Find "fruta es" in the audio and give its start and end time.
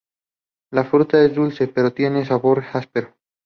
0.83-1.35